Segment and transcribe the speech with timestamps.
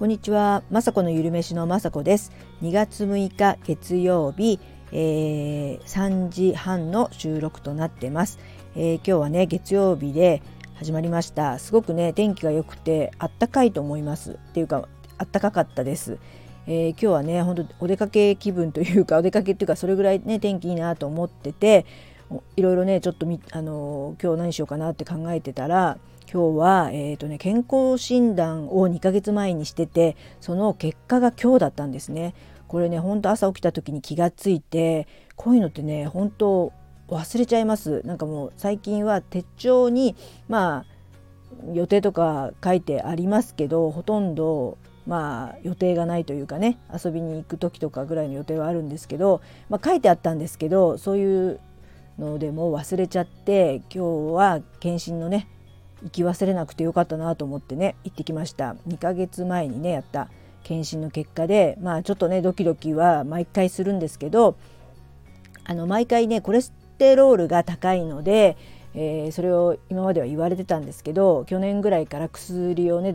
[0.00, 2.32] こんにちは、まさこのゆるめしのまさこです。
[2.62, 4.58] 2月6日月曜日、
[4.92, 8.38] えー、3時半の収録となってます、
[8.76, 10.42] えー、今日はね月曜日で
[10.76, 11.58] 始まりました。
[11.58, 14.38] すごくね天気が良くてあったかいと思います。
[14.42, 14.88] っていうか
[15.18, 16.16] あったかかったです。
[16.66, 21.84] えー、今日はね本当お出かけ気分というかお出かけっていうかそれぐらいね天気いいなと思ってて
[22.56, 25.98] いろいろねちょっとみあの今日何しようかなって考えてたら
[26.32, 32.34] 今日は、えーとね、健康診断を2ヶ月前にしててその結果が今日だったんですね。
[32.68, 36.72] これねほんと朝起きた時に気がついてこういうのってね本当
[37.08, 40.14] 忘れちゃいますなんかもう最近は手帳に
[40.48, 51.60] まあ予定とか書いてありますけどほとんどまあ予定がないというかね遊びに行く時とかぐらいの予定はあるんですけど、まあ、書いてあったんですけどそういう
[52.20, 55.48] のでも忘れちゃって今日は検診のね
[56.02, 58.76] 行き忘れなくてよかったなと思ってね行ってきました。
[58.88, 60.28] 2ヶ月前にねやった。
[60.62, 64.56] 検診の結果でまあちょっとねドキドキは毎回するんですけど
[65.64, 68.56] あの毎回ねコレステロールが高いので、
[68.94, 73.14] えー、それを今までは言われてたんですけど去年ぐらいから薬をね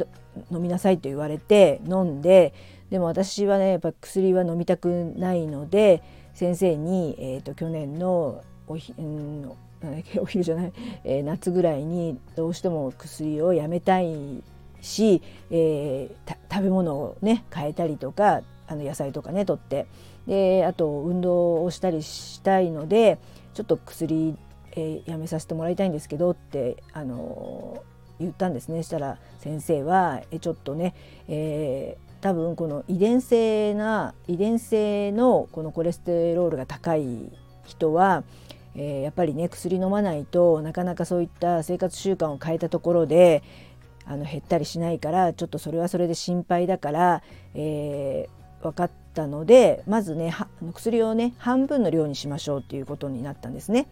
[0.52, 2.54] 飲みなさいと言われて飲んで
[2.90, 9.52] でも私はねやっぱ薬は飲みたくないので先生に、えーと、去年のおひ、うん、
[10.20, 10.74] お昼じゃない、
[11.04, 14.44] えー、夏ぐらいにどうしても薬をやめたい
[14.82, 19.86] し、えー、食べ物をね変えたりとかあの野菜とかね取って。
[20.28, 23.20] であと運動をしたりしたいので
[23.54, 24.36] ちょっと薬、
[24.76, 27.84] えー、やめさせてもらいたいんですけどってあの
[28.20, 28.82] 言ったんですね。
[28.84, 30.96] したら先生はえちょっとね、
[31.28, 37.06] えー、多分この遺伝性な遺伝性のこのコレステロールが高い
[37.66, 38.24] 人は
[38.76, 43.44] えー、やっぱりね薬飲まないとなかなかそういった生活習慣を変えたところで
[44.06, 50.34] あの減ったりしないからちょっとそれはそれで心配だから、えー、分かったのでまずね
[50.74, 53.88] 薬をね半分の量にしましょうっていうことになったんですね。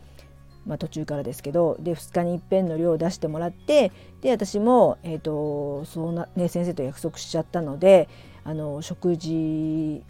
[0.65, 3.91] まあ、途中からですけどで2日にいっぺんの量を出してもらって
[4.21, 8.07] で私も、えーとそうなね、先生と約束しちゃったので
[8.45, 10.01] あの食事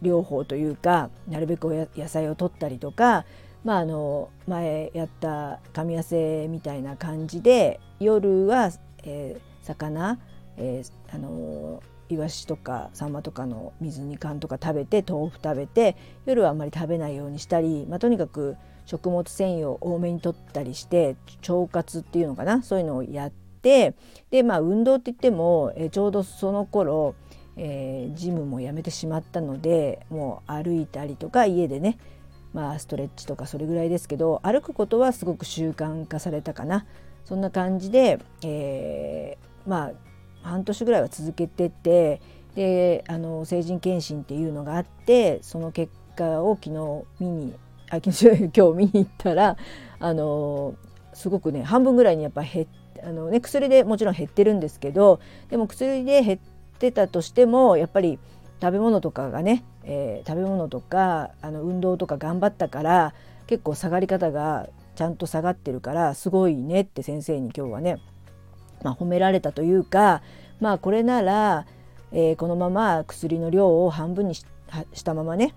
[0.00, 3.26] 療法というかなるべく野菜を取ったりとか
[3.64, 8.70] まあ、あの前やった噛み合わせみたいな感じで夜は、
[9.02, 10.18] えー、魚、
[10.56, 18.56] えー、あのイワシとかサンマとかの水煮缶とか食べて豆腐食べて夜はあんまり食べないようにしたり、まあ、とにかく
[18.86, 21.16] 食物繊維を多めにとったりして
[21.48, 23.94] 腸活っていうのかなそういうのをやって
[24.30, 27.14] でまあ運動って言っても、えー、ちょうどその頃、
[27.56, 31.98] えー、ジムもやめてしまったのでもう歩いたりとか家でね
[32.52, 36.86] まあストレッチとかそれぐらいですけど歩くことはすごく習慣化されたかな。
[37.24, 39.92] そんな感じで、えー、まあ
[40.42, 42.20] 半年ぐらいは続けてて
[42.54, 47.54] であの成人検診っていうのがあってその結果を昨日見に
[47.90, 49.56] あ昨日今日見に行ったら
[49.98, 50.74] あの
[51.12, 52.66] すごくね半分ぐらいにやっぱ減
[53.02, 56.38] あの、ね、薬でもちろん減ってるんですけどでも薬で減っ
[56.78, 58.18] てたとしてもやっぱり
[58.60, 63.14] 食べ物とかがね、えー、食べ物とかあの運動とか頑張ったから
[63.46, 68.00] 結構下がり方がちゃんと下がってるからすごいねって先生に今日はね、
[68.82, 70.22] まあ、褒められたというか
[70.60, 71.66] まあこれなら、
[72.12, 74.44] えー、このまま薬の量を半分にし
[75.04, 75.54] たままね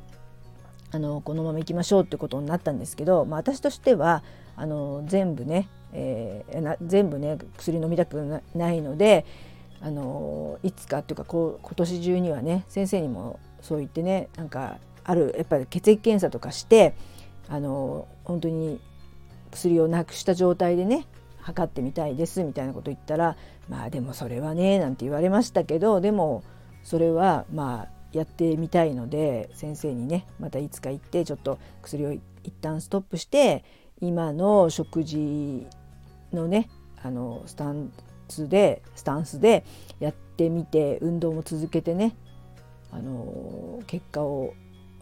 [0.91, 4.23] あのこのままいきましょうってことになったんですけど、まあ、私としては
[4.55, 9.25] あの全部ね、えー、全部ね薬飲みたくないので
[9.83, 16.95] あのいつかっていうかこう今年中にはね先生にもそう言ってねなんかあるやっぱり血液検査とかして
[17.49, 18.79] あの本当に
[19.51, 21.05] 薬をなくした状態でね
[21.41, 23.35] 測ってみたいですみたいなこと言ったら
[23.67, 26.43] まあでもそれはねなんて言われましたけどでも
[26.83, 32.23] それはまあやってみたいので先生にねまたいつか行ってちょっと薬を一
[32.61, 33.65] 旦ストップして
[33.99, 35.67] 今の食事
[36.31, 36.69] のね
[37.01, 37.91] あのスタン
[38.33, 39.63] スでスタンスで
[39.99, 42.15] やってみて運動も続けてね
[42.91, 44.53] あの結果を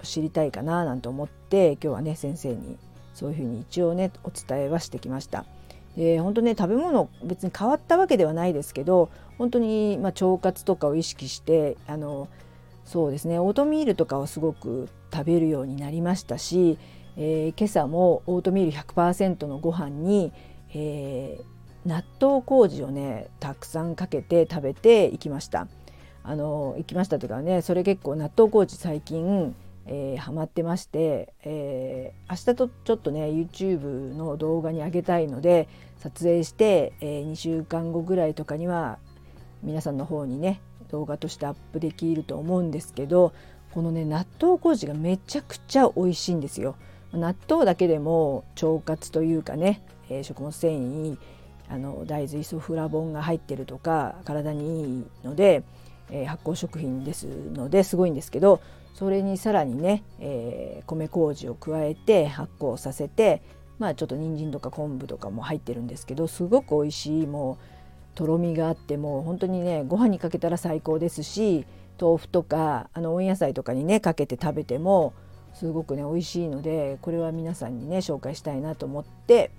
[0.04, 2.78] 知りたいかななんて思って今日はね先生に
[3.13, 5.45] そういうふうに一応ねお伝えはしてきました。
[5.95, 12.30] で本当ね食べ物別に変わったわけではないですけど本当にまあ腸活とかを意識してあの
[12.86, 16.77] そうですねオートミールとかをすごく食べるようになりましたし、
[17.18, 20.31] えー、今朝もオートミール100%のご飯に、
[20.74, 21.44] えー、
[21.86, 25.68] 納豆麹をねたくさんかけて食べていきました
[26.24, 29.56] あの行きましたとかねそれ結構納豆麹最近、
[29.88, 35.68] えー、ハマってまして、えー、明日とちょっとね YouTube の動画に上げたいので
[35.98, 39.00] 撮影して、えー、2週間後ぐらいとかには
[39.63, 43.34] 皆さんの方にね動画としてアップできると思うんですけど
[43.74, 46.75] このね納豆麹がめちゃくちゃ美味しいんですよ。
[47.13, 51.18] 納豆だけでも腸活というかね、えー、食物繊維
[51.71, 55.63] あの大豆イソフラボンが入ってるとか体にいいので、
[56.09, 58.62] えー、発酵食品ですのですごいんですけど
[58.94, 63.41] それにさらにね、えー、米麹を加えて発酵させて
[63.79, 67.57] まあちょっと人参とか昆布とかも入ってるんですけどすごく美味しいも
[68.13, 71.65] うとろみがあってもう本当にねご飯にかけたら最高ですし
[72.00, 75.13] 豆腐とかあの温野菜とかにねかけて食べても
[75.53, 79.51] すごくね美味しいのでこれは皆さんにね紹介したいなと思って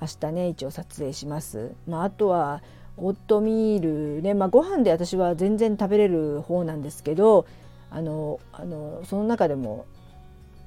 [0.00, 1.72] 明日ね一応撮影します。
[1.86, 2.62] まあ、あとは
[2.96, 7.46] オートミールね、まあ、ご飯で私は全然食べれる方なんですけど
[7.90, 9.86] あのあのその中でも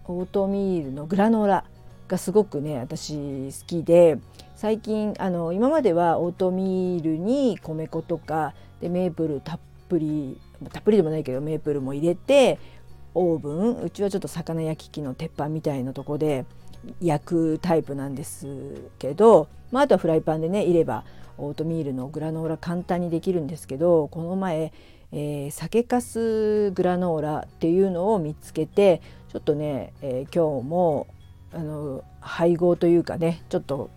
[0.06, 1.66] オートミールのグラノーラ
[2.08, 4.18] がすごくね私好きで
[4.56, 10.40] 最近あの今まではオートミールに米粉とかでメープルたっぷり
[10.72, 12.60] たっぷりでもないけどメープルも入れて
[13.14, 16.46] オーブンうちはちょっと魚焼き器の鉄板みたいなとこで
[17.02, 18.48] 焼くタイプなんです
[19.00, 21.04] けど、まあ、あとはフライパンでねいれば
[21.38, 24.74] オートミールのグラノーラ簡単にできるんですけどこの前、
[25.12, 29.02] えー、酒かすグラノーラっていうのを見つけて
[29.32, 31.08] ちょっとね、えー、今日も
[31.54, 33.90] あの配合というかねちょっと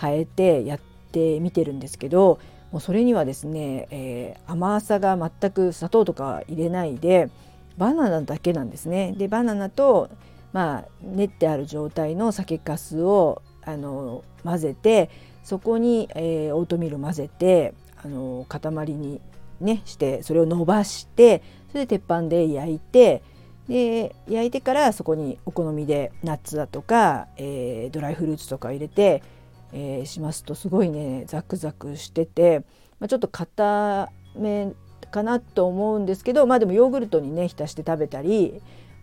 [0.00, 0.80] 変えてやっ
[1.12, 2.38] てみてるんですけど
[2.72, 7.30] もうそれにはですね、えー、甘さが全く砂糖とか入れないで
[7.78, 9.14] バナナだけなんですね。
[9.16, 10.08] でバナナと
[10.52, 15.10] まあ練ってある状態の酒粕をあの混ぜて
[15.42, 19.20] そこに、えー、オートミール混ぜてあの塊に
[19.60, 23.22] ねしてそれを伸ばしてそれで鉄板で焼いて
[23.68, 29.22] で焼いてからそこにお好みでナッツだとか、えー、ドライフルーツとか入れて、
[29.72, 32.60] えー、しますとすごいねザクザクしてて、
[33.00, 34.72] まあ、ちょっと硬め
[35.10, 38.60] かなと思うんですけどまあでもヨーグルトにね浸して食べたり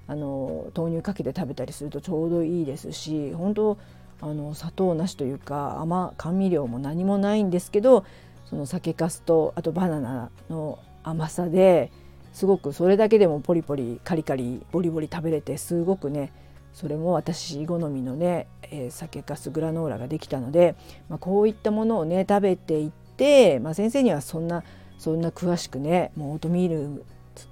[0.07, 3.77] あの豆乳かけて食べたりするとちょうどいいですし本当
[4.21, 8.05] あの砂糖なしというか甘甘味料も何もないんですけど
[8.45, 11.91] その酒粕とあとバナナの甘さで
[12.33, 16.31] すごくそれだけでもポリポリカリカリボリボリ食べれてすごくね
[16.73, 20.75] それも私好みのね、えー、酒粕グラノーラができたので、
[21.07, 24.63] まあ、こういったものをね食べていって、まあ、先生にはそんな
[24.97, 27.05] そんな詳しくねもうオートミール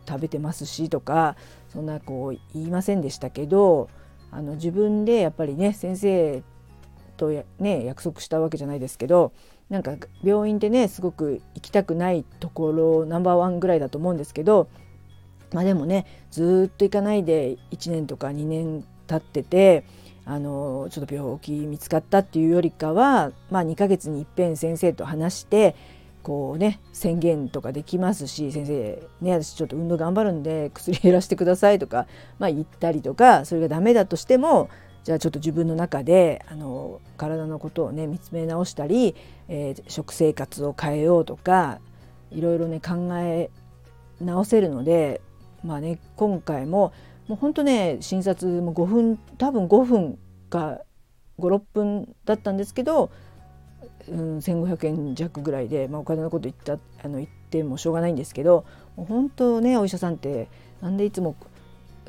[0.08, 1.36] 食べてますしとか
[1.70, 3.90] そんなこう言いませんでしたけど
[4.32, 6.44] あの自分でやっぱりね先生
[7.18, 7.30] と
[7.60, 9.34] ね約束したわけじゃないですけど
[9.70, 14.70] なんか病院でねすごく行きたくないところナンバーワンぐらいだと思うんですけど
[15.54, 19.86] まあでもねずっと行かないで1年とか2年経ってて
[20.26, 25.76] あのちょっと病気見つかったっていうよりかは、まあ、2ヶ月にいっぺん先生と話して
[26.24, 32.08] こうね宣言とかできますし先生ね私ちょっと運動頑張るんで薬減らしてくださいとか、
[32.40, 34.70] まあ、言ったりとかそれがダメだとしても
[35.04, 39.16] じゃあちょっと自分の中であの体のことをね見つめ直したり、
[39.48, 41.80] えー、食生活を変えようとか
[42.30, 43.50] いろいろね考え
[44.20, 45.22] 直せるので
[45.64, 46.94] まあね今回も
[47.28, 50.20] もうほんとね診察も5分多分5分
[50.50, 50.82] か
[51.42, 53.12] 56分だったんですけど、
[54.08, 58.66] うん、1,500円弱ぐらいで、まあ、お金のこと言ったあの言ってもしょうがないんですけど
[58.96, 60.48] 本当ねお医者さんって
[60.82, 61.36] なんでいつも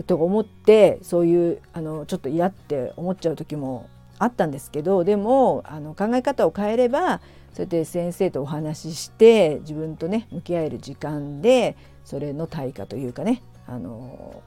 [0.06, 7.20] と思ってそういうあのちょっと嫌って思っちゃう時もあったんですけどでもあの考え方を変えれば
[7.52, 14.42] そうやって先生とお話しして自分とね向き合える時間でそれの対価というかねあの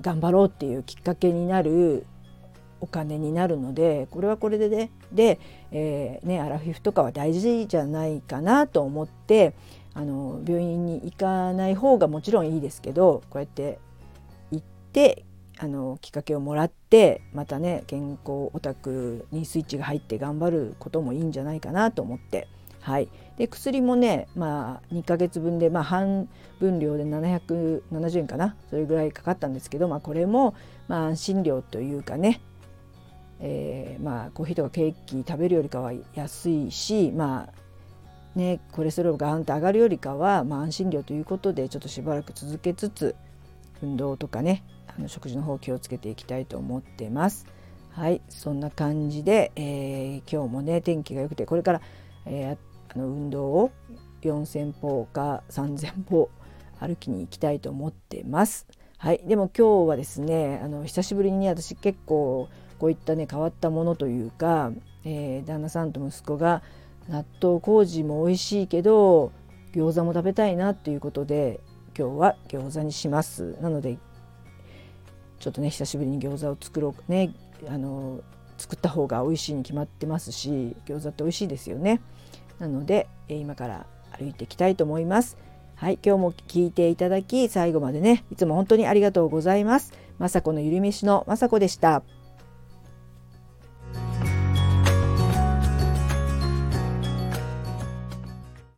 [0.00, 2.06] 頑張ろうっていうきっかけになる
[2.84, 5.40] お金になるのでこれはこれでねで、
[5.72, 9.54] えー、ね、アラフィフとかは大事じゃないかなと思って
[9.94, 13.78] あの病院に行かない方がもちろんいいですけどこうやって
[14.50, 15.24] 行って
[15.56, 22.48] あのきっかけをもらってまたね健康オタクにスイッチが入って頑張ることもいいんじゃないかなと思って。
[22.80, 26.28] はい、で薬もね、まあ、2ヶ月分で、まあ、半
[26.60, 28.56] 分量で770円かな？
[28.68, 30.54] それぐらいかかったんですけど、まあ、これも、
[30.86, 32.42] まあ、安心料というかね、
[33.46, 43.14] えー、まあ、コーヒーとかケーキ食べるよりかは安いし、まあね、コレステロールがガーンと上がるよりかは、まあ、安心料ということでちょっとしばらく続けつつ
[43.82, 44.64] 運動とかね
[44.96, 47.46] あの食事の方気をつけていきたいと思ってます。
[47.90, 51.80] はいそんな感じで、えー、今日もね天気が良くてこれから、
[52.26, 53.70] えー、あの運動を
[54.22, 56.30] 4,000歩か3,000歩
[56.80, 58.66] 歩きに行きたいと思ってます。
[58.96, 62.48] はい、でも今日はですねあの久しぶりに私結構
[62.84, 64.70] こういったね変わったものというか、
[65.06, 66.60] えー、旦那さんと息子が
[67.08, 69.32] 納豆麹も美味しいけど
[69.72, 71.60] 餃子も食べたいなっていうことで
[71.98, 73.56] 今日は餃子にします。
[73.62, 73.96] なので
[75.40, 77.34] ちょっとね久しぶりに餃子を作ろうね。
[77.70, 78.20] あの
[78.58, 82.02] 作った方が美味しいに決まってますし餃子って美味しいですよね。
[82.58, 83.86] なので今から
[84.18, 85.38] 歩いていきたいと思います。
[85.76, 89.94] はい今日も聞いていただき最後までねいつも本当にありがとうございます。
[90.20, 92.02] 雅子のゆりめしの雅子でした。